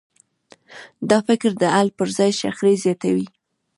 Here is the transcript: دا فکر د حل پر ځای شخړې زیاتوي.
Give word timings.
دا 1.09 1.17
فکر 1.27 1.51
د 1.61 1.63
حل 1.75 1.89
پر 1.97 2.07
ځای 2.17 2.31
شخړې 2.39 2.73
زیاتوي. 2.83 3.27